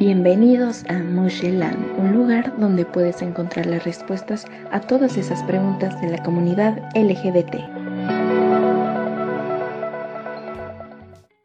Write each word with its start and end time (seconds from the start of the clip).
Bienvenidos 0.00 0.82
a 0.88 0.94
Musheland, 0.94 1.76
un 1.98 2.14
lugar 2.14 2.58
donde 2.58 2.86
puedes 2.86 3.20
encontrar 3.20 3.66
las 3.66 3.84
respuestas 3.84 4.46
a 4.72 4.80
todas 4.80 5.18
esas 5.18 5.42
preguntas 5.42 6.00
de 6.00 6.08
la 6.08 6.22
comunidad 6.22 6.78
LGBT. 6.94 7.56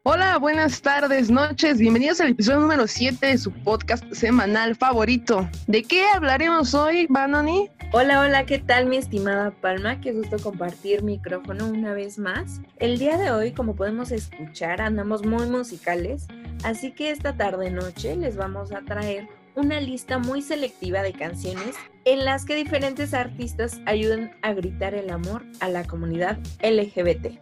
Hola, 0.04 0.38
buenas 0.38 0.82
tardes, 0.82 1.30
noches, 1.30 1.80
bienvenidos 1.80 2.22
al 2.22 2.30
episodio 2.30 2.62
número 2.62 2.88
7 2.88 3.28
de 3.28 3.38
su 3.38 3.52
podcast 3.52 4.06
semanal 4.14 4.78
favorito. 4.78 5.50
¿De 5.68 5.84
qué 5.84 6.06
hablaremos 6.16 6.74
hoy, 6.74 7.08
Banoni? 7.10 7.70
Hola, 7.92 8.22
hola, 8.22 8.46
¿qué 8.46 8.60
tal 8.60 8.86
mi 8.86 8.96
estimada 8.96 9.52
Palma? 9.52 10.00
Qué 10.00 10.14
gusto 10.14 10.38
compartir 10.40 11.04
micrófono 11.04 11.68
una 11.68 11.94
vez 11.94 12.18
más. 12.18 12.62
El 12.78 13.00
día 13.00 13.18
de 13.18 13.32
hoy, 13.32 13.52
como 13.52 13.76
podemos 13.76 14.14
escuchar, 14.14 14.80
andamos 14.80 15.26
muy 15.26 15.46
musicales, 15.48 16.28
así 16.66 16.92
que 16.92 17.12
esta 17.12 17.38
tarde 17.38 17.70
noche 17.70 18.16
les 18.16 18.36
vamos 18.36 18.72
a 18.72 18.82
traer 18.82 19.28
una 19.56 19.80
lista 19.80 20.18
muy 20.18 20.42
selectiva 20.42 21.04
de 21.04 21.14
canciones 21.14 21.76
en 22.06 22.26
las 22.26 22.44
que 22.44 22.56
diferentes 22.56 23.14
artistas 23.14 23.80
ayudan 23.86 24.32
a 24.42 24.54
gritar 24.54 24.96
el 24.96 25.12
amor 25.12 25.46
a 25.60 25.70
la 25.70 25.86
comunidad 25.86 26.38
LGBT. 26.62 27.40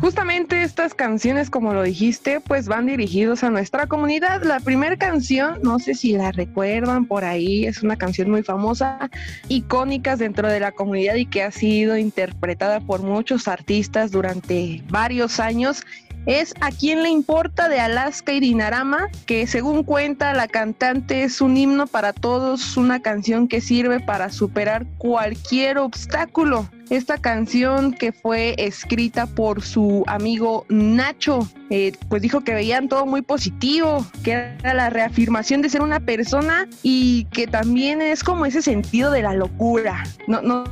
Justamente 0.00 0.64
estas 0.64 0.94
canciones, 0.94 1.48
como 1.48 1.72
lo 1.72 1.84
dijiste, 1.84 2.40
pues 2.40 2.66
van 2.66 2.86
dirigidos 2.86 3.44
a 3.44 3.50
nuestra 3.50 3.86
comunidad. 3.86 4.42
La 4.42 4.58
primera 4.58 4.96
canción, 4.96 5.60
no 5.62 5.78
sé 5.78 5.94
si 5.94 6.14
la 6.14 6.32
recuerdan 6.32 7.06
por 7.06 7.24
ahí, 7.24 7.66
es 7.66 7.84
una 7.84 7.94
canción 7.94 8.28
muy 8.28 8.42
famosa, 8.42 9.08
icónica 9.46 10.16
dentro 10.16 10.48
de 10.48 10.58
la 10.58 10.72
comunidad 10.72 11.14
y 11.14 11.26
que 11.26 11.44
ha 11.44 11.52
sido 11.52 11.96
interpretada 11.96 12.80
por 12.80 13.02
muchos 13.02 13.46
artistas 13.46 14.10
durante 14.10 14.82
varios 14.88 15.38
años 15.38 15.84
es 16.26 16.54
A 16.60 16.70
quién 16.70 17.02
le 17.02 17.10
importa 17.10 17.68
de 17.68 17.80
Alaska 17.80 18.32
y 18.32 18.40
Dinarama, 18.40 19.08
que 19.26 19.46
según 19.46 19.82
cuenta 19.82 20.32
la 20.34 20.48
cantante 20.48 21.24
es 21.24 21.40
un 21.40 21.56
himno 21.56 21.86
para 21.86 22.12
todos, 22.12 22.76
una 22.76 23.00
canción 23.00 23.48
que 23.48 23.60
sirve 23.60 24.00
para 24.00 24.30
superar 24.30 24.86
cualquier 24.98 25.78
obstáculo. 25.78 26.68
Esta 26.90 27.16
canción 27.16 27.92
que 27.92 28.12
fue 28.12 28.54
escrita 28.58 29.26
por 29.26 29.62
su 29.62 30.04
amigo 30.06 30.66
Nacho, 30.68 31.48
eh, 31.70 31.92
pues 32.08 32.20
dijo 32.20 32.42
que 32.42 32.52
veían 32.52 32.88
todo 32.88 33.06
muy 33.06 33.22
positivo, 33.22 34.04
que 34.22 34.32
era 34.32 34.74
la 34.74 34.90
reafirmación 34.90 35.62
de 35.62 35.70
ser 35.70 35.80
una 35.80 36.00
persona 36.00 36.68
y 36.82 37.24
que 37.32 37.46
también 37.46 38.02
es 38.02 38.22
como 38.22 38.44
ese 38.44 38.60
sentido 38.60 39.10
de 39.10 39.22
la 39.22 39.32
locura. 39.32 40.04
No, 40.28 40.42
no, 40.42 40.64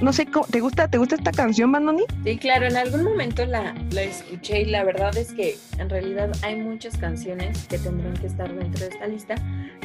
no 0.00 0.12
sé, 0.12 0.26
¿te 0.50 0.60
gusta, 0.60 0.88
¿te 0.88 0.98
gusta 0.98 1.14
esta 1.14 1.32
canción, 1.32 1.72
Bandoni? 1.72 2.04
Sí, 2.24 2.38
claro, 2.38 2.66
en 2.66 2.76
algún 2.76 3.04
momento 3.04 3.44
la, 3.46 3.74
la 3.90 4.02
escuché 4.02 4.62
y 4.62 4.64
la 4.66 4.84
verdad 4.84 5.16
es 5.16 5.32
que 5.32 5.56
en 5.78 5.88
realidad 5.88 6.30
hay 6.42 6.56
muchas 6.56 6.96
canciones 6.96 7.66
que 7.68 7.78
tendrán 7.78 8.14
que 8.14 8.26
estar 8.26 8.52
dentro 8.54 8.86
de 8.86 8.92
esta 8.92 9.06
lista, 9.06 9.34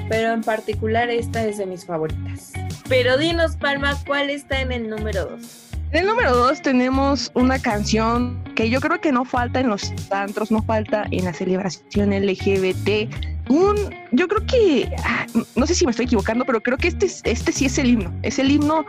pero 0.09 0.33
en 0.33 0.41
particular 0.41 1.09
esta 1.09 1.43
es 1.45 1.57
de 1.57 1.65
mis 1.65 1.85
favoritas. 1.85 2.53
Pero 2.89 3.17
dinos, 3.17 3.55
Palma, 3.55 3.97
¿cuál 4.05 4.29
está 4.29 4.61
en 4.61 4.71
el 4.71 4.89
número 4.89 5.25
2? 5.25 5.69
En 5.93 5.99
el 5.99 6.07
número 6.07 6.35
2 6.35 6.61
tenemos 6.63 7.31
una 7.35 7.59
canción 7.59 8.43
que 8.55 8.69
yo 8.69 8.81
creo 8.81 8.99
que 8.99 9.11
no 9.11 9.25
falta 9.25 9.59
en 9.59 9.69
los 9.69 9.93
antros, 10.09 10.51
no 10.51 10.63
falta 10.63 11.05
en 11.11 11.25
la 11.25 11.33
celebración 11.33 12.09
LGBT. 12.09 13.32
Un, 13.49 13.75
yo 14.11 14.27
creo 14.27 14.45
que, 14.45 14.89
ah, 15.03 15.25
no 15.55 15.67
sé 15.67 15.75
si 15.75 15.85
me 15.85 15.91
estoy 15.91 16.05
equivocando, 16.05 16.45
pero 16.45 16.61
creo 16.61 16.77
que 16.77 16.87
este, 16.87 17.07
este 17.23 17.51
sí 17.51 17.65
es 17.65 17.77
el 17.77 17.89
himno. 17.89 18.13
Es 18.21 18.39
el 18.39 18.51
himno 18.51 18.85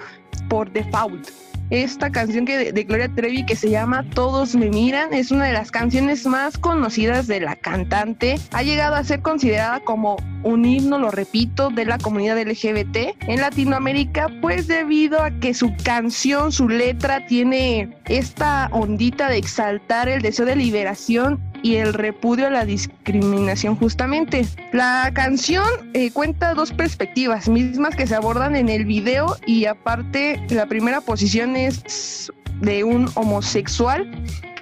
por 0.48 0.70
default. 0.72 1.28
Esta 1.70 2.10
canción 2.10 2.44
que 2.44 2.72
de, 2.72 2.84
Gloria 2.84 3.08
Trevi 3.08 3.46
que 3.46 3.56
se 3.56 3.70
llama 3.70 4.04
Todos 4.14 4.54
me 4.54 4.68
miran 4.68 5.14
es 5.14 5.30
una 5.30 5.46
de 5.46 5.54
las 5.54 5.70
canciones 5.70 6.26
más 6.26 6.58
conocidas 6.58 7.26
de 7.26 7.40
la 7.40 7.56
cantante. 7.56 8.36
Ha 8.52 8.62
llegado 8.62 8.96
a 8.96 9.04
ser 9.04 9.22
considerada 9.22 9.80
como 9.80 10.16
un 10.42 10.64
himno, 10.66 10.98
lo 10.98 11.10
repito, 11.10 11.70
de 11.70 11.86
la 11.86 11.96
comunidad 11.98 12.38
LGBT 12.38 13.16
en 13.26 13.40
Latinoamérica, 13.40 14.28
pues 14.42 14.68
debido 14.68 15.20
a 15.22 15.30
que 15.30 15.54
su 15.54 15.74
canción, 15.82 16.52
su 16.52 16.68
letra 16.68 17.26
tiene 17.26 17.96
esta 18.04 18.68
ondita 18.70 19.30
de 19.30 19.38
exaltar 19.38 20.08
el 20.08 20.20
deseo 20.20 20.44
de 20.44 20.56
liberación 20.56 21.40
y 21.64 21.76
el 21.76 21.94
repudio 21.94 22.48
a 22.48 22.50
la 22.50 22.66
discriminación 22.66 23.74
justamente. 23.74 24.46
La 24.72 25.10
canción 25.14 25.64
eh, 25.94 26.10
cuenta 26.10 26.52
dos 26.52 26.72
perspectivas 26.72 27.48
mismas 27.48 27.96
que 27.96 28.06
se 28.06 28.14
abordan 28.14 28.54
en 28.54 28.68
el 28.68 28.84
video 28.84 29.38
y 29.46 29.64
aparte 29.64 30.44
la 30.50 30.66
primera 30.66 31.00
posición 31.00 31.56
es 31.56 32.30
de 32.60 32.84
un 32.84 33.08
homosexual 33.14 34.10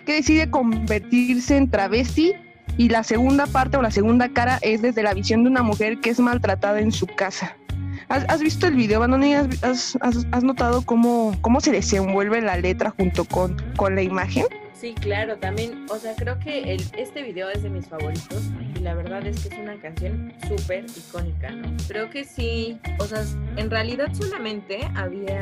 que 0.07 0.15
decide 0.15 0.49
convertirse 0.49 1.57
en 1.57 1.69
travesti 1.69 2.35
y 2.77 2.89
la 2.89 3.03
segunda 3.03 3.49
parte 3.49 3.77
o 3.77 3.83
la 3.83 3.91
segunda 3.91 4.29
cara 4.29 4.61
es 4.63 4.81
desde 4.81 5.03
la 5.03 5.13
visión 5.13 5.43
de 5.43 5.51
una 5.51 5.65
mujer 5.65 5.99
que 5.99 6.11
es 6.11 6.21
maltratada 6.21 6.79
en 6.79 6.93
su 6.93 7.09
casa. 7.09 7.57
¿Has, 8.09 8.41
visto 8.41 8.69
el 8.69 8.77
video, 8.77 9.01
Banoni? 9.01 9.35
¿Has, 9.35 9.99
has, 10.01 10.45
notado 10.45 10.83
cómo, 10.83 11.35
cómo 11.41 11.61
se 11.61 11.73
desenvuelve 11.73 12.43
la 12.43 12.59
letra 12.59 12.91
junto 12.97 13.25
con, 13.25 13.57
con 13.77 13.97
la 13.97 14.03
imagen? 14.03 14.45
Sí, 14.83 14.95
claro, 14.95 15.37
también, 15.37 15.87
o 15.91 15.97
sea, 15.97 16.13
creo 16.17 16.41
que 16.41 16.75
el, 16.75 16.83
este 16.99 17.23
video 17.23 17.49
es 17.51 17.63
de 17.63 17.71
mis 17.71 17.87
favoritos 17.87 18.43
y 18.75 18.81
la 18.81 18.95
verdad 18.95 19.25
es 19.25 19.39
que 19.39 19.55
es 19.55 19.61
una 19.61 19.77
canción 19.81 20.35
súper 20.49 20.87
icónica, 20.87 21.51
¿no? 21.51 21.73
Creo 21.87 22.11
que 22.11 22.25
sí, 22.25 22.81
o 22.99 23.05
sea, 23.05 23.23
en 23.55 23.71
realidad 23.71 24.13
solamente 24.13 24.81
había 24.97 25.41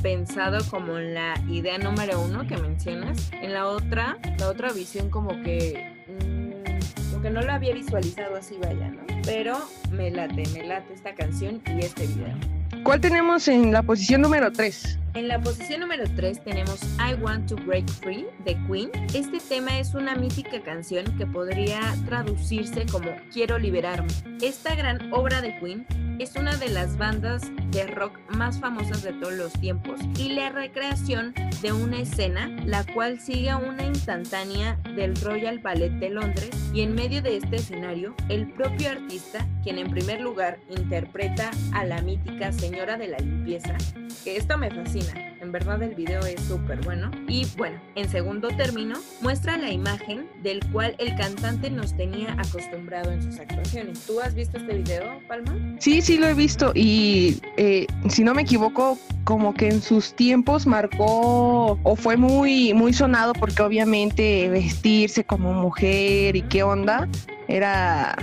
pensado 0.00 0.64
como 0.70 0.96
en 0.96 1.14
la 1.14 1.34
idea 1.48 1.76
número 1.78 2.20
uno 2.22 2.46
que 2.46 2.56
mencionas, 2.56 3.32
en 3.32 3.52
la 3.52 3.66
otra, 3.66 4.16
la 4.38 4.48
otra 4.48 4.72
visión 4.72 5.10
como 5.10 5.30
que, 5.42 5.96
mmm, 6.06 7.10
como 7.10 7.22
que 7.22 7.30
no 7.30 7.40
la 7.40 7.56
había 7.56 7.74
visualizado 7.74 8.36
así, 8.36 8.58
vaya, 8.62 8.90
¿no? 8.90 9.02
Pero 9.24 9.58
me 9.90 10.12
late, 10.12 10.44
me 10.54 10.64
late 10.68 10.94
esta 10.94 11.16
canción 11.16 11.60
y 11.66 11.80
este 11.80 12.06
video. 12.06 12.36
¿Cuál 12.84 13.00
tenemos 13.00 13.48
en 13.48 13.72
la 13.72 13.82
posición 13.82 14.20
número 14.20 14.52
3? 14.52 15.00
En 15.18 15.26
la 15.26 15.40
posición 15.40 15.80
número 15.80 16.04
3 16.14 16.44
tenemos 16.44 16.80
I 16.96 17.20
Want 17.20 17.48
to 17.48 17.56
Break 17.56 17.88
Free 17.90 18.24
de 18.44 18.56
Queen. 18.68 18.88
Este 19.12 19.40
tema 19.40 19.80
es 19.80 19.94
una 19.94 20.14
mítica 20.14 20.62
canción 20.62 21.04
que 21.18 21.26
podría 21.26 21.80
traducirse 22.06 22.86
como 22.86 23.10
Quiero 23.32 23.58
liberarme. 23.58 24.12
Esta 24.40 24.76
gran 24.76 25.12
obra 25.12 25.42
de 25.42 25.58
Queen 25.58 25.84
es 26.18 26.34
una 26.34 26.56
de 26.56 26.68
las 26.68 26.96
bandas 26.96 27.42
de 27.70 27.86
rock 27.86 28.18
más 28.30 28.58
famosas 28.58 29.02
de 29.02 29.12
todos 29.12 29.34
los 29.34 29.52
tiempos 29.52 30.00
y 30.18 30.30
la 30.30 30.50
recreación 30.50 31.32
de 31.62 31.72
una 31.72 32.00
escena 32.00 32.48
la 32.64 32.84
cual 32.84 33.20
sigue 33.20 33.54
una 33.54 33.84
instantánea 33.84 34.78
del 34.96 35.14
Royal 35.16 35.60
Ballet 35.60 35.92
de 35.92 36.10
Londres 36.10 36.50
y 36.72 36.82
en 36.82 36.94
medio 36.94 37.22
de 37.22 37.36
este 37.36 37.56
escenario 37.56 38.14
el 38.28 38.50
propio 38.52 38.90
artista, 38.90 39.46
quien 39.62 39.78
en 39.78 39.90
primer 39.90 40.20
lugar 40.20 40.58
interpreta 40.68 41.50
a 41.72 41.84
la 41.84 42.02
mítica 42.02 42.52
señora 42.52 42.96
de 42.96 43.08
la 43.08 43.18
limpieza, 43.18 43.76
que 44.24 44.36
esto 44.36 44.58
me 44.58 44.70
fascina, 44.70 45.27
en 45.40 45.52
verdad 45.52 45.82
el 45.82 45.94
video 45.94 46.20
es 46.26 46.40
súper 46.42 46.80
bueno 46.84 47.10
y 47.28 47.46
bueno, 47.56 47.80
en 47.94 48.08
segundo 48.08 48.48
término 48.48 48.96
muestra 49.20 49.56
la 49.56 49.70
imagen 49.70 50.26
del 50.42 50.60
cual 50.70 50.94
el 50.98 51.14
cantante 51.16 51.70
nos 51.70 51.96
tenía 51.96 52.32
acostumbrado 52.38 53.12
en 53.12 53.22
sus 53.22 53.38
actuaciones. 53.38 54.00
¿Tú 54.06 54.20
has 54.20 54.34
visto 54.34 54.58
este 54.58 54.78
video, 54.78 55.20
Palma? 55.28 55.54
Sí, 55.78 56.02
sí 56.02 56.18
lo 56.18 56.26
he 56.26 56.34
visto 56.34 56.72
y 56.74 57.40
eh, 57.56 57.86
si 58.08 58.24
no 58.24 58.34
me 58.34 58.42
equivoco, 58.42 58.98
como 59.24 59.54
que 59.54 59.68
en 59.68 59.82
sus 59.82 60.14
tiempos 60.14 60.66
marcó 60.66 61.78
o 61.82 61.96
fue 61.96 62.16
muy, 62.16 62.72
muy 62.74 62.92
sonado 62.92 63.32
porque 63.34 63.62
obviamente 63.62 64.48
vestirse 64.48 65.24
como 65.24 65.52
mujer 65.52 66.36
y 66.36 66.42
qué 66.42 66.62
onda 66.62 67.08
era... 67.46 68.16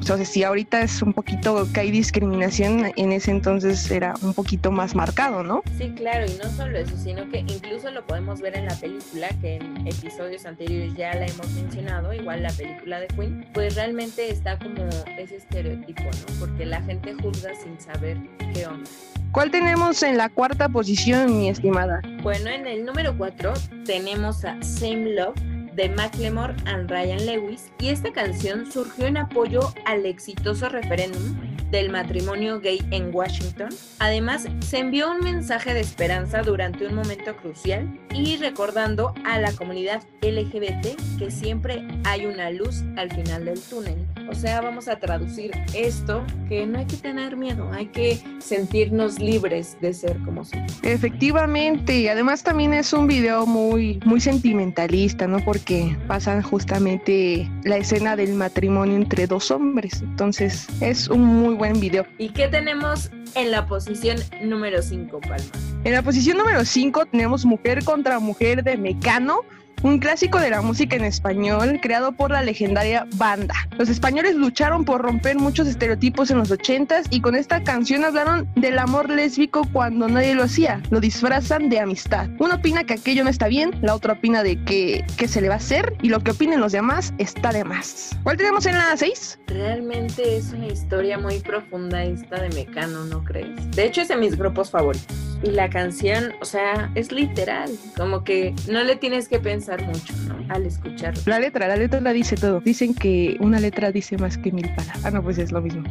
Sea, 0.00 0.24
si 0.24 0.42
ahorita 0.42 0.82
es 0.82 1.02
un 1.02 1.12
poquito 1.12 1.66
que 1.72 1.80
hay 1.80 1.90
discriminación, 1.90 2.92
en 2.96 3.12
ese 3.12 3.30
entonces 3.30 3.90
era 3.90 4.14
un 4.22 4.32
poquito 4.34 4.70
más 4.70 4.94
marcado, 4.94 5.42
¿no? 5.42 5.62
Sí, 5.76 5.92
claro, 5.96 6.26
y 6.26 6.38
no 6.42 6.50
solo 6.50 6.78
eso, 6.78 6.96
sino 6.96 7.28
que 7.30 7.40
incluso 7.40 7.90
lo 7.90 8.06
podemos 8.06 8.40
ver 8.40 8.56
en 8.56 8.66
la 8.66 8.74
película, 8.76 9.28
que 9.40 9.56
en 9.56 9.86
episodios 9.86 10.46
anteriores 10.46 10.94
ya 10.94 11.14
la 11.14 11.26
hemos 11.26 11.50
mencionado, 11.52 12.12
igual 12.12 12.42
la 12.42 12.52
película 12.52 13.00
de 13.00 13.08
Queen, 13.08 13.46
pues 13.52 13.74
realmente 13.74 14.30
está 14.30 14.58
como 14.58 14.88
ese 15.18 15.36
estereotipo, 15.36 16.04
¿no? 16.04 16.40
Porque 16.40 16.64
la 16.64 16.80
gente 16.82 17.14
juzga 17.14 17.50
sin 17.62 17.78
saber 17.80 18.16
qué 18.54 18.66
onda. 18.66 18.88
¿Cuál 19.32 19.50
tenemos 19.50 20.02
en 20.02 20.16
la 20.16 20.30
cuarta 20.30 20.68
posición, 20.68 21.38
mi 21.38 21.50
estimada? 21.50 22.00
Bueno, 22.22 22.48
en 22.48 22.66
el 22.66 22.86
número 22.86 23.16
cuatro 23.18 23.52
tenemos 23.84 24.44
a 24.44 24.60
Same 24.62 25.14
Love 25.14 25.57
de 25.78 25.88
Macklemore 25.88 26.56
and 26.66 26.90
Ryan 26.90 27.24
Lewis 27.24 27.70
y 27.78 27.90
esta 27.90 28.12
canción 28.12 28.70
surgió 28.70 29.06
en 29.06 29.16
apoyo 29.16 29.60
al 29.86 30.04
exitoso 30.06 30.68
referéndum 30.68 31.36
del 31.70 31.90
matrimonio 31.90 32.60
gay 32.60 32.80
en 32.90 33.14
Washington. 33.14 33.68
Además, 34.00 34.48
se 34.58 34.78
envió 34.78 35.12
un 35.12 35.20
mensaje 35.20 35.74
de 35.74 35.80
esperanza 35.80 36.42
durante 36.42 36.84
un 36.84 36.96
momento 36.96 37.36
crucial 37.36 37.96
y 38.12 38.38
recordando 38.38 39.14
a 39.24 39.38
la 39.38 39.52
comunidad 39.52 40.02
LGBT 40.20 40.98
que 41.16 41.30
siempre 41.30 41.86
hay 42.04 42.26
una 42.26 42.50
luz 42.50 42.82
al 42.96 43.12
final 43.12 43.44
del 43.44 43.60
túnel. 43.60 44.04
O 44.30 44.34
sea, 44.34 44.60
vamos 44.60 44.88
a 44.88 44.98
traducir 44.98 45.52
esto, 45.74 46.24
que 46.48 46.66
no 46.66 46.78
hay 46.78 46.84
que 46.84 46.96
tener 46.96 47.36
miedo, 47.36 47.70
hay 47.72 47.86
que 47.86 48.20
sentirnos 48.40 49.18
libres 49.18 49.78
de 49.80 49.94
ser 49.94 50.18
como 50.18 50.44
somos. 50.44 50.78
Efectivamente, 50.82 51.98
y 51.98 52.08
además 52.08 52.42
también 52.42 52.74
es 52.74 52.92
un 52.92 53.06
video 53.06 53.46
muy, 53.46 54.00
muy 54.04 54.20
sentimentalista, 54.20 55.26
¿no? 55.26 55.38
Porque 55.44 55.96
pasan 56.06 56.42
justamente 56.42 57.50
la 57.64 57.78
escena 57.78 58.16
del 58.16 58.34
matrimonio 58.34 58.96
entre 58.96 59.26
dos 59.26 59.50
hombres. 59.50 60.02
Entonces, 60.02 60.66
es 60.80 61.08
un 61.08 61.24
muy 61.24 61.54
buen 61.54 61.80
video. 61.80 62.06
¿Y 62.18 62.28
qué 62.28 62.48
tenemos 62.48 63.10
en 63.34 63.50
la 63.50 63.66
posición 63.66 64.18
número 64.42 64.82
5, 64.82 65.20
Palma? 65.20 65.46
En 65.84 65.92
la 65.92 66.02
posición 66.02 66.36
número 66.36 66.64
5 66.64 67.06
tenemos 67.06 67.46
Mujer 67.46 67.82
contra 67.84 68.18
Mujer 68.18 68.62
de 68.62 68.76
Mecano 68.76 69.40
un 69.82 69.98
clásico 69.98 70.38
de 70.40 70.50
la 70.50 70.62
música 70.62 70.96
en 70.96 71.04
español 71.04 71.78
creado 71.80 72.12
por 72.12 72.30
la 72.30 72.42
legendaria 72.42 73.06
banda. 73.16 73.54
Los 73.78 73.88
españoles 73.88 74.34
lucharon 74.34 74.84
por 74.84 75.02
romper 75.02 75.36
muchos 75.36 75.68
estereotipos 75.68 76.30
en 76.30 76.38
los 76.38 76.50
80s 76.50 77.06
y 77.10 77.20
con 77.20 77.34
esta 77.34 77.62
canción 77.62 78.04
hablaron 78.04 78.48
del 78.56 78.78
amor 78.78 79.08
lésbico 79.08 79.62
cuando 79.72 80.08
nadie 80.08 80.34
lo 80.34 80.44
hacía. 80.44 80.82
Lo 80.90 81.00
disfrazan 81.00 81.68
de 81.68 81.80
amistad. 81.80 82.28
Uno 82.38 82.56
opina 82.56 82.84
que 82.84 82.94
aquello 82.94 83.24
no 83.24 83.30
está 83.30 83.48
bien, 83.48 83.78
la 83.82 83.94
otra 83.94 84.14
opina 84.14 84.42
de 84.42 84.62
que, 84.64 85.04
que 85.16 85.28
se 85.28 85.40
le 85.40 85.48
va 85.48 85.54
a 85.54 85.58
hacer 85.58 85.94
y 86.02 86.08
lo 86.08 86.20
que 86.20 86.32
opinen 86.32 86.60
los 86.60 86.72
demás 86.72 87.14
está 87.18 87.52
de 87.52 87.64
más. 87.64 88.16
¿Cuál 88.22 88.36
tenemos 88.36 88.66
en 88.66 88.74
la 88.74 88.96
6? 88.96 89.40
Realmente 89.46 90.36
es 90.36 90.52
una 90.52 90.66
historia 90.66 91.18
muy 91.18 91.38
profunda 91.40 92.02
esta 92.02 92.40
de 92.42 92.48
Mecano, 92.50 93.04
¿no 93.04 93.22
crees? 93.24 93.70
De 93.72 93.84
hecho 93.84 94.00
es 94.00 94.08
de 94.08 94.16
mis 94.16 94.36
grupos 94.36 94.70
favoritos. 94.70 95.16
Y 95.42 95.50
la 95.50 95.70
canción, 95.70 96.32
o 96.40 96.44
sea, 96.44 96.90
es 96.96 97.12
literal, 97.12 97.70
como 97.96 98.24
que 98.24 98.54
no 98.68 98.82
le 98.82 98.96
tienes 98.96 99.28
que 99.28 99.38
pensar 99.38 99.67
mucho, 99.76 100.14
¿no? 100.26 100.36
Al 100.48 100.66
escucharlo. 100.66 101.20
La 101.26 101.38
letra, 101.38 101.68
la 101.68 101.76
letra 101.76 102.00
la 102.00 102.12
dice 102.12 102.36
todo. 102.36 102.60
Dicen 102.60 102.94
que 102.94 103.36
una 103.40 103.60
letra 103.60 103.92
dice 103.92 104.16
más 104.16 104.38
que 104.38 104.52
mil 104.52 104.68
palabras. 104.74 105.04
Ah, 105.04 105.10
no, 105.10 105.22
pues 105.22 105.38
es 105.38 105.52
lo 105.52 105.60
mismo. 105.60 105.84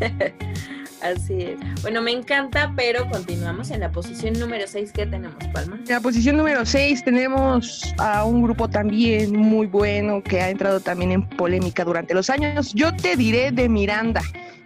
Así 1.02 1.34
es. 1.42 1.82
Bueno, 1.82 2.00
me 2.00 2.12
encanta, 2.12 2.72
pero 2.76 3.08
continuamos 3.10 3.72
en 3.72 3.80
la 3.80 3.90
posición 3.90 4.38
número 4.38 4.66
6 4.68 4.92
que 4.92 5.04
tenemos, 5.04 5.36
Palma. 5.52 5.76
En 5.76 5.88
la 5.88 6.00
posición 6.00 6.36
número 6.36 6.64
6 6.64 7.04
tenemos 7.04 7.92
a 7.98 8.24
un 8.24 8.42
grupo 8.42 8.68
también 8.68 9.36
muy 9.36 9.66
bueno 9.66 10.22
que 10.22 10.40
ha 10.40 10.50
entrado 10.50 10.78
también 10.78 11.10
en 11.10 11.28
polémica 11.28 11.84
durante 11.84 12.14
los 12.14 12.30
años. 12.30 12.72
Yo 12.74 12.94
te 12.94 13.16
diré 13.16 13.50
de 13.50 13.68
Miranda. 13.68 14.22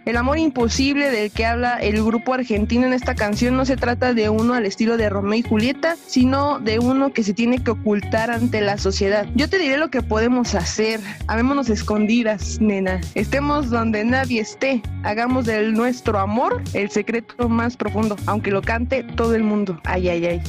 El 0.06 0.16
amor 0.16 0.38
imposible 0.38 1.10
del 1.10 1.32
que 1.32 1.44
habla 1.44 1.78
el 1.78 2.00
grupo 2.04 2.32
argentino 2.32 2.86
en 2.86 2.92
esta 2.92 3.16
canción 3.16 3.56
no 3.56 3.64
se 3.64 3.76
trata 3.76 4.14
de 4.14 4.28
uno 4.28 4.54
al 4.54 4.64
estilo 4.64 4.96
de 4.96 5.08
Romeo 5.08 5.40
y 5.40 5.42
Julieta, 5.42 5.96
sino 6.06 6.60
de 6.60 6.78
uno 6.78 7.12
que 7.12 7.24
se 7.24 7.34
tiene 7.34 7.58
que 7.58 7.72
ocultar 7.72 8.30
ante 8.30 8.60
la 8.60 8.78
sociedad. 8.78 9.26
Yo 9.34 9.50
te 9.50 9.58
diré 9.58 9.78
lo 9.78 9.90
que 9.90 10.02
podemos 10.02 10.54
hacer. 10.54 11.00
Amémonos 11.26 11.70
escondidas, 11.70 12.60
nena. 12.60 13.00
Estemos 13.16 13.68
donde 13.68 14.04
nadie 14.04 14.42
esté. 14.42 14.80
Hagamos 15.02 15.44
del 15.44 15.72
nuestro 15.72 16.20
amor 16.20 16.62
el 16.72 16.88
secreto 16.88 17.48
más 17.48 17.76
profundo, 17.76 18.14
aunque 18.26 18.52
lo 18.52 18.62
cante 18.62 19.02
todo 19.02 19.34
el 19.34 19.42
mundo. 19.42 19.80
Ay, 19.82 20.08
ay, 20.08 20.24
ay. 20.24 20.42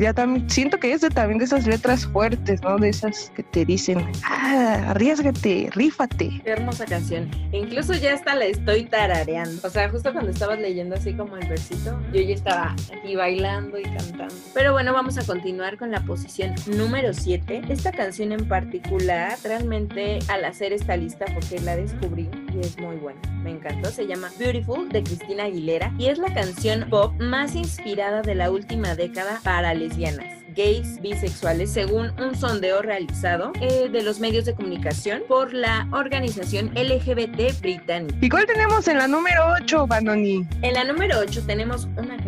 Ya 0.00 0.12
también 0.14 0.50
siento 0.50 0.80
que 0.80 0.92
es 0.92 1.00
de, 1.00 1.10
también 1.10 1.38
de 1.38 1.44
esas 1.44 1.64
letras 1.64 2.06
fuertes, 2.06 2.60
¿no? 2.62 2.76
De 2.76 2.88
esas 2.88 3.30
que 3.36 3.44
te 3.44 3.64
dicen, 3.64 4.04
ah, 4.24 4.86
arriesgate, 4.88 5.70
rífate. 5.74 6.42
Hermosa 6.44 6.86
canción. 6.86 7.30
Incluso 7.52 7.94
ya 7.94 8.14
hasta 8.14 8.34
la 8.34 8.46
estoy 8.46 8.79
tarareando. 8.84 9.66
O 9.66 9.70
sea, 9.70 9.88
justo 9.88 10.12
cuando 10.12 10.30
estabas 10.30 10.58
leyendo 10.58 10.96
así 10.96 11.14
como 11.14 11.36
el 11.36 11.48
versito, 11.48 12.00
yo 12.12 12.20
ya 12.20 12.34
estaba 12.34 12.76
aquí 12.96 13.16
bailando 13.16 13.78
y 13.78 13.84
cantando. 13.84 14.34
Pero 14.54 14.72
bueno, 14.72 14.92
vamos 14.92 15.18
a 15.18 15.24
continuar 15.24 15.76
con 15.76 15.90
la 15.90 16.00
posición 16.00 16.54
número 16.66 17.12
7. 17.12 17.62
Esta 17.68 17.92
canción 17.92 18.32
en 18.32 18.46
particular, 18.48 19.38
realmente 19.44 20.18
al 20.28 20.44
hacer 20.44 20.72
esta 20.72 20.96
lista, 20.96 21.26
porque 21.34 21.60
la 21.60 21.76
descubrí 21.76 22.28
y 22.54 22.60
es 22.60 22.78
muy 22.78 22.96
buena. 22.96 23.20
Me 23.42 23.50
encantó, 23.50 23.90
se 23.90 24.06
llama 24.06 24.30
Beautiful 24.38 24.88
de 24.88 25.02
Cristina 25.02 25.44
Aguilera 25.44 25.92
y 25.98 26.06
es 26.06 26.18
la 26.18 26.32
canción 26.32 26.88
pop 26.90 27.12
más 27.20 27.54
inspirada 27.54 28.22
de 28.22 28.34
la 28.34 28.50
última 28.50 28.94
década 28.94 29.40
para 29.42 29.74
lesbianas 29.74 30.39
gays 30.60 31.00
bisexuales 31.00 31.72
según 31.72 32.12
un 32.20 32.34
sondeo 32.34 32.82
realizado 32.82 33.52
eh, 33.62 33.88
de 33.90 34.02
los 34.02 34.20
medios 34.20 34.44
de 34.44 34.54
comunicación 34.54 35.22
por 35.26 35.54
la 35.54 35.88
organización 35.90 36.70
LGBT 36.74 37.58
británica. 37.60 38.18
¿Y 38.20 38.28
cuál 38.28 38.44
tenemos 38.44 38.86
en 38.86 38.98
la 38.98 39.08
número 39.08 39.40
8, 39.62 39.86
Banoni? 39.86 40.46
En 40.60 40.74
la 40.74 40.84
número 40.84 41.18
8 41.18 41.44
tenemos 41.46 41.88
una 41.96 42.19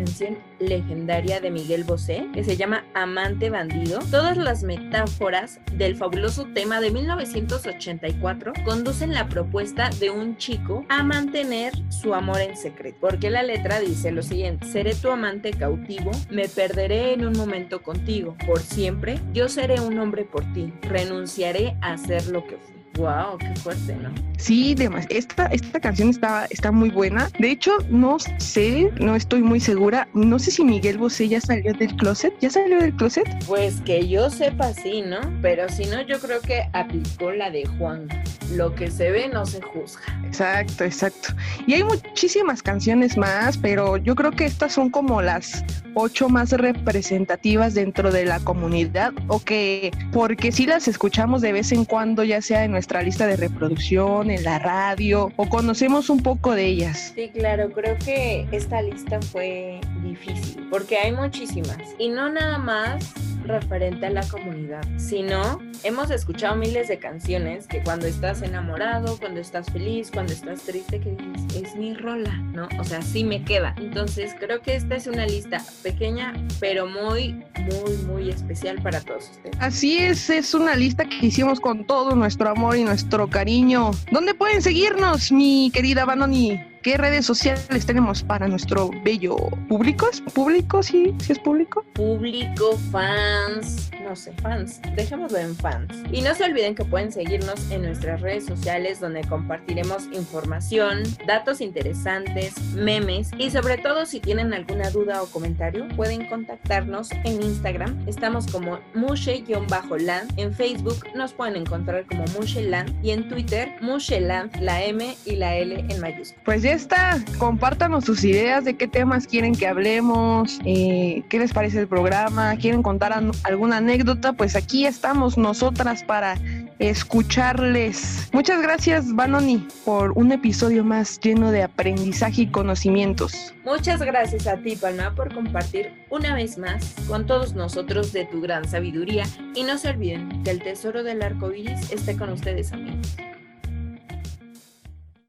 legendaria 0.59 1.39
de 1.39 1.51
Miguel 1.51 1.83
Bosé 1.83 2.27
que 2.33 2.43
se 2.43 2.57
llama 2.57 2.85
Amante 2.93 3.49
Bandido. 3.49 3.99
Todas 4.11 4.37
las 4.37 4.63
metáforas 4.63 5.59
del 5.73 5.95
fabuloso 5.95 6.45
tema 6.53 6.79
de 6.81 6.91
1984 6.91 8.53
conducen 8.65 9.13
la 9.13 9.27
propuesta 9.27 9.89
de 9.99 10.09
un 10.09 10.37
chico 10.37 10.85
a 10.89 11.03
mantener 11.03 11.73
su 11.89 12.13
amor 12.13 12.41
en 12.41 12.57
secreto, 12.57 12.97
porque 13.01 13.29
la 13.29 13.43
letra 13.43 13.79
dice 13.79 14.11
lo 14.11 14.23
siguiente, 14.23 14.67
seré 14.67 14.95
tu 14.95 15.09
amante 15.09 15.51
cautivo, 15.51 16.11
me 16.29 16.47
perderé 16.47 17.13
en 17.13 17.25
un 17.25 17.33
momento 17.33 17.81
contigo, 17.81 18.35
por 18.45 18.59
siempre, 18.59 19.19
yo 19.33 19.49
seré 19.49 19.79
un 19.79 19.99
hombre 19.99 20.23
por 20.25 20.43
ti, 20.53 20.73
renunciaré 20.81 21.77
a 21.81 21.97
ser 21.97 22.27
lo 22.27 22.45
que 22.45 22.57
fui. 22.57 22.82
Wow, 22.95 23.37
qué 23.39 23.55
fuerte, 23.55 23.95
¿no? 23.95 24.11
Sí, 24.37 24.75
demás. 24.75 25.05
Esta, 25.09 25.47
esta 25.47 25.79
canción 25.79 26.09
está, 26.09 26.45
está 26.49 26.71
muy 26.71 26.89
buena. 26.91 27.29
De 27.39 27.49
hecho, 27.49 27.71
no 27.89 28.17
sé, 28.37 28.91
no 28.99 29.15
estoy 29.15 29.41
muy 29.41 29.59
segura. 29.59 30.07
No 30.13 30.37
sé 30.37 30.51
si 30.51 30.63
Miguel 30.63 30.97
Bosé 30.97 31.27
ya 31.27 31.41
salió 31.41 31.73
del 31.73 31.95
closet. 31.95 32.33
¿Ya 32.39 32.49
salió 32.49 32.79
del 32.79 32.95
closet? 32.95 33.23
Pues 33.47 33.81
que 33.81 34.07
yo 34.07 34.29
sepa 34.29 34.73
sí, 34.73 35.01
¿no? 35.01 35.19
Pero 35.41 35.69
si 35.69 35.85
no, 35.85 36.01
yo 36.01 36.19
creo 36.19 36.41
que 36.41 36.69
aplicó 36.73 37.31
la 37.31 37.49
de 37.49 37.65
Juan. 37.77 38.07
Lo 38.51 38.75
que 38.75 38.91
se 38.91 39.09
ve 39.09 39.29
no 39.29 39.45
se 39.45 39.61
juzga. 39.61 40.03
Exacto, 40.25 40.83
exacto. 40.83 41.29
Y 41.65 41.73
hay 41.73 41.83
muchísimas 41.83 42.61
canciones 42.61 43.17
más, 43.17 43.57
pero 43.57 43.97
yo 43.97 44.13
creo 44.15 44.31
que 44.31 44.45
estas 44.45 44.73
son 44.73 44.89
como 44.89 45.21
las 45.21 45.63
ocho 45.95 46.27
más 46.27 46.51
representativas 46.51 47.73
dentro 47.73 48.11
de 48.11 48.25
la 48.25 48.39
comunidad 48.39 49.13
o 49.27 49.39
que 49.39 49.91
porque 50.11 50.51
si 50.51 50.65
las 50.65 50.87
escuchamos 50.87 51.41
de 51.41 51.53
vez 51.53 51.71
en 51.71 51.85
cuando, 51.85 52.23
ya 52.23 52.41
sea 52.41 52.63
en 52.63 52.71
nuestra 52.71 52.82
lista 53.03 53.27
de 53.27 53.35
reproducción, 53.35 54.29
en 54.29 54.43
la 54.43 54.59
radio 54.59 55.31
o 55.35 55.49
conocemos 55.49 56.09
un 56.09 56.21
poco 56.21 56.53
de 56.53 56.65
ellas. 56.65 57.13
Sí, 57.15 57.29
claro, 57.33 57.71
creo 57.71 57.97
que 57.97 58.47
esta 58.51 58.81
lista 58.81 59.21
fue 59.21 59.79
difícil 60.03 60.67
porque 60.69 60.97
hay 60.97 61.11
muchísimas 61.11 61.77
y 61.97 62.09
no 62.09 62.29
nada 62.29 62.57
más 62.57 63.13
referente 63.43 64.05
a 64.05 64.09
la 64.09 64.27
comunidad, 64.27 64.83
sino 64.97 65.59
hemos 65.83 66.11
escuchado 66.11 66.55
miles 66.55 66.87
de 66.87 66.99
canciones 66.99 67.67
que 67.67 67.81
cuando 67.83 68.07
estás 68.07 68.41
enamorado, 68.41 69.17
cuando 69.19 69.39
estás 69.39 69.71
feliz, 69.71 70.11
cuando 70.11 70.33
estás 70.33 70.61
triste, 70.63 70.99
que 70.99 71.11
dices, 71.11 71.63
es 71.63 71.75
mi 71.75 71.93
rola, 71.93 72.33
¿no? 72.53 72.67
O 72.79 72.83
sea, 72.83 73.01
sí 73.01 73.23
me 73.23 73.43
queda. 73.43 73.75
Entonces 73.77 74.35
creo 74.39 74.61
que 74.61 74.75
esta 74.75 74.95
es 74.95 75.07
una 75.07 75.25
lista 75.25 75.61
pequeña, 75.81 76.33
pero 76.59 76.87
muy, 76.87 77.43
muy, 77.59 77.97
muy 78.07 78.29
especial 78.29 78.81
para 78.81 79.01
todos 79.01 79.29
ustedes. 79.31 79.55
Así 79.59 79.97
es, 79.97 80.29
es 80.29 80.53
una 80.53 80.75
lista 80.75 81.05
que 81.05 81.25
hicimos 81.25 81.59
con 81.59 81.85
todo 81.85 82.15
nuestro 82.15 82.49
amor 82.49 82.77
y 82.77 82.83
nuestro 82.83 83.29
cariño. 83.29 83.91
¿Dónde 84.11 84.33
pueden 84.33 84.61
seguirnos, 84.61 85.31
mi 85.31 85.71
querida 85.73 86.05
Banoni? 86.05 86.72
¿Qué 86.83 86.97
redes 86.97 87.25
sociales 87.25 87.85
tenemos 87.85 88.23
para 88.23 88.45
nuestro 88.45 88.91
bello 89.05 89.37
público? 89.69 90.09
¿Es 90.11 90.19
público? 90.19 90.83
Sí, 90.83 91.15
sí 91.19 91.31
es 91.31 91.39
público. 91.39 91.85
Público, 91.93 92.77
fans, 92.91 93.89
no 94.03 94.13
sé, 94.17 94.33
fans. 94.41 94.81
Dejémoslo 94.93 95.37
en 95.37 95.55
fans. 95.55 96.03
Y 96.11 96.19
no 96.19 96.35
se 96.35 96.43
olviden 96.43 96.75
que 96.75 96.83
pueden 96.83 97.09
seguirnos 97.13 97.71
en 97.71 97.83
nuestras 97.83 98.19
redes 98.19 98.45
sociales 98.47 98.99
donde 98.99 99.21
compartiremos 99.21 100.09
información, 100.11 101.03
datos 101.25 101.61
interesantes, 101.61 102.59
memes 102.73 103.31
y 103.37 103.49
sobre 103.49 103.77
todo 103.77 104.05
si 104.05 104.19
tienen 104.19 104.53
alguna 104.53 104.89
duda 104.89 105.23
o 105.23 105.27
comentario 105.27 105.87
pueden 105.95 106.27
contactarnos 106.27 107.11
en 107.23 107.41
Instagram. 107.41 107.97
Estamos 108.09 108.45
como 108.47 108.81
mushe-land. 108.93 110.37
En 110.37 110.53
Facebook 110.53 111.05
nos 111.15 111.31
pueden 111.31 111.55
encontrar 111.55 112.05
como 112.07 112.25
musheland 112.37 112.93
y 113.01 113.11
en 113.11 113.29
Twitter 113.29 113.73
musheland, 113.79 114.53
la 114.57 114.83
M 114.83 115.15
y 115.23 115.37
la 115.37 115.55
L 115.55 115.79
en 115.79 116.01
mayúsculas. 116.01 116.43
Pues 116.43 116.61
ya 116.61 116.72
está. 116.73 117.23
Compártanos 117.37 118.05
sus 118.05 118.23
ideas 118.23 118.65
de 118.65 118.75
qué 118.75 118.87
temas 118.87 119.27
quieren 119.27 119.55
que 119.55 119.67
hablemos, 119.67 120.59
eh, 120.65 121.23
qué 121.29 121.39
les 121.39 121.53
parece 121.53 121.79
el 121.79 121.87
programa, 121.87 122.55
quieren 122.57 122.83
contar 122.83 123.13
alguna 123.43 123.77
anécdota, 123.77 124.33
pues 124.33 124.55
aquí 124.55 124.85
estamos 124.85 125.37
nosotras 125.37 126.03
para 126.03 126.35
escucharles. 126.79 128.29
Muchas 128.33 128.61
gracias, 128.61 129.13
Banoni, 129.13 129.67
por 129.85 130.11
un 130.11 130.31
episodio 130.31 130.83
más 130.83 131.19
lleno 131.19 131.51
de 131.51 131.63
aprendizaje 131.63 132.43
y 132.43 132.47
conocimientos. 132.47 133.53
Muchas 133.63 134.01
gracias 134.01 134.47
a 134.47 134.57
ti, 134.57 134.75
Palma, 134.75 135.13
por 135.15 135.33
compartir 135.33 135.91
una 136.09 136.35
vez 136.35 136.57
más 136.57 136.95
con 137.07 137.25
todos 137.25 137.53
nosotros 137.53 138.11
de 138.11 138.25
tu 138.25 138.41
gran 138.41 138.67
sabiduría. 138.67 139.23
Y 139.55 139.63
no 139.63 139.77
se 139.77 139.89
olviden 139.89 140.43
que 140.43 140.51
el 140.51 140.61
tesoro 140.61 141.03
del 141.03 141.21
arco 141.21 141.53
iris 141.53 141.91
esté 141.91 142.17
con 142.17 142.29
ustedes, 142.29 142.73
amigos. 142.73 143.15